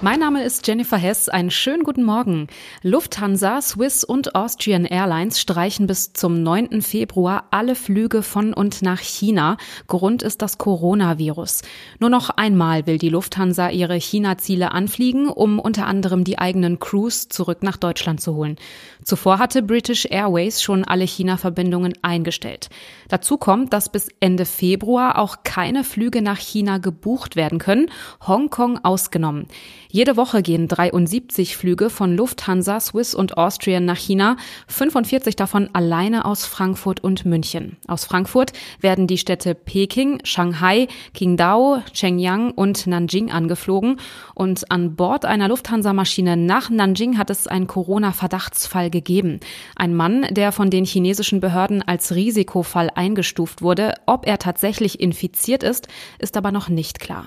[0.00, 1.28] Mein Name ist Jennifer Hess.
[1.28, 2.46] Einen schönen guten Morgen.
[2.84, 6.82] Lufthansa, Swiss und Austrian Airlines streichen bis zum 9.
[6.82, 9.56] Februar alle Flüge von und nach China.
[9.88, 11.62] Grund ist das Coronavirus.
[11.98, 17.28] Nur noch einmal will die Lufthansa ihre China-Ziele anfliegen, um unter anderem die eigenen Crews
[17.28, 18.54] zurück nach Deutschland zu holen.
[19.02, 22.70] Zuvor hatte British Airways schon alle China-Verbindungen eingestellt.
[23.08, 27.90] Dazu kommt, dass bis Ende Februar auch keine Flüge nach China gebucht werden können,
[28.24, 29.48] Hongkong ausgenommen.
[29.90, 36.26] Jede Woche gehen 73 Flüge von Lufthansa, Swiss und Austrian nach China, 45 davon alleine
[36.26, 37.78] aus Frankfurt und München.
[37.86, 43.98] Aus Frankfurt werden die Städte Peking, Shanghai, Qingdao, Shenyang und Nanjing angeflogen
[44.34, 49.40] und an Bord einer Lufthansa-Maschine nach Nanjing hat es einen Corona-Verdachtsfall gegeben.
[49.74, 55.62] Ein Mann, der von den chinesischen Behörden als Risikofall eingestuft wurde, ob er tatsächlich infiziert
[55.62, 57.26] ist, ist aber noch nicht klar.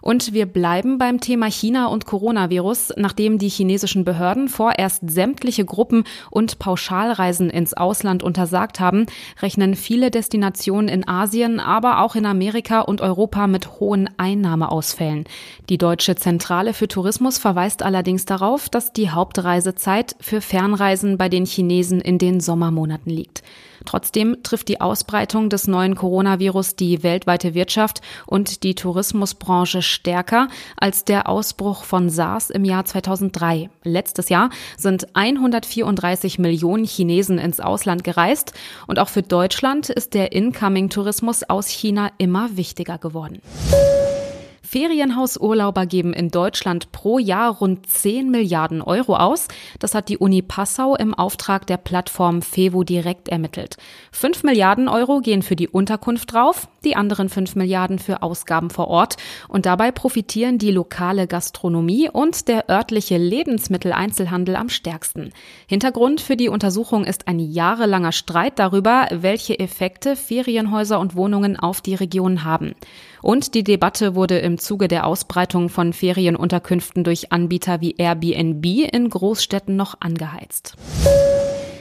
[0.00, 2.92] Und wir bleiben beim Thema China und Coronavirus.
[2.96, 9.06] Nachdem die chinesischen Behörden vorerst sämtliche Gruppen und Pauschalreisen ins Ausland untersagt haben,
[9.42, 15.24] rechnen viele Destinationen in Asien, aber auch in Amerika und Europa mit hohen Einnahmeausfällen.
[15.68, 21.44] Die Deutsche Zentrale für Tourismus verweist allerdings darauf, dass die Hauptreisezeit für Fernreisen bei den
[21.44, 23.42] Chinesen in den Sommermonaten liegt.
[23.88, 31.06] Trotzdem trifft die Ausbreitung des neuen Coronavirus die weltweite Wirtschaft und die Tourismusbranche stärker als
[31.06, 33.70] der Ausbruch von SARS im Jahr 2003.
[33.84, 38.52] Letztes Jahr sind 134 Millionen Chinesen ins Ausland gereist
[38.86, 43.40] und auch für Deutschland ist der Incoming-Tourismus aus China immer wichtiger geworden.
[44.68, 49.48] Ferienhausurlauber geben in Deutschland pro Jahr rund 10 Milliarden Euro aus.
[49.78, 53.78] Das hat die Uni Passau im Auftrag der Plattform Fevo direkt ermittelt.
[54.12, 58.88] 5 Milliarden Euro gehen für die Unterkunft drauf, die anderen 5 Milliarden für Ausgaben vor
[58.88, 59.16] Ort.
[59.48, 65.32] Und dabei profitieren die lokale Gastronomie und der örtliche Lebensmitteleinzelhandel am stärksten.
[65.66, 71.80] Hintergrund für die Untersuchung ist ein jahrelanger Streit darüber, welche Effekte Ferienhäuser und Wohnungen auf
[71.80, 72.74] die Region haben.
[73.22, 79.08] Und die Debatte wurde im Zuge der Ausbreitung von Ferienunterkünften durch Anbieter wie Airbnb in
[79.08, 80.76] Großstädten noch angeheizt.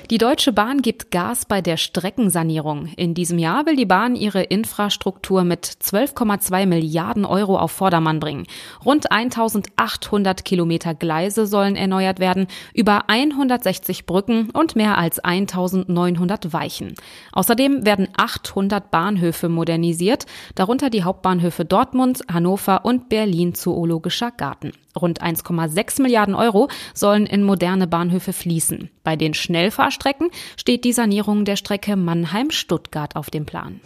[0.10, 2.88] Die Deutsche Bahn gibt Gas bei der Streckensanierung.
[2.96, 8.48] In diesem Jahr will die Bahn ihre Infrastruktur mit 12,2 Milliarden Euro auf Vordermann bringen.
[8.86, 16.96] Rund 1800 Kilometer Gleise sollen erneuert werden, über 160 Brücken und mehr als 1900 Weichen.
[17.34, 20.26] Außerdem werden 800 Bahnhöfe modernisiert,
[20.56, 24.72] darunter die Hauptbahnhöfe Dortmund, Hannover und Berlin Zoologischer Garten.
[24.98, 28.90] Rund 1,6 Milliarden Euro sollen in moderne Bahnhöfe fließen.
[29.04, 33.80] Bei den Schnellfahrstrecken steht die Sanierung der Strecke Mannheim-Stuttgart auf dem Plan.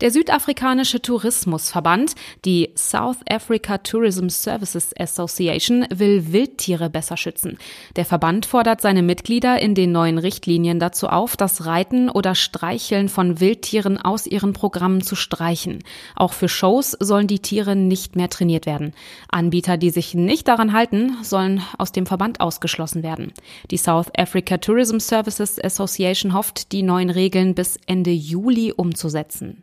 [0.00, 2.14] Der südafrikanische Tourismusverband,
[2.44, 7.58] die South Africa Tourism Services Association, will Wildtiere besser schützen.
[7.96, 13.08] Der Verband fordert seine Mitglieder in den neuen Richtlinien dazu auf, das Reiten oder Streicheln
[13.08, 15.84] von Wildtieren aus ihren Programmen zu streichen.
[16.16, 18.94] Auch für Shows sollen die Tiere nicht mehr trainiert werden.
[19.28, 23.32] Anbieter, die sich nicht daran halten, sollen aus dem Verband ausgeschlossen werden.
[23.70, 29.62] Die South Africa Tourism Services Association hofft, die neuen Regeln bis Ende Juli umzusetzen.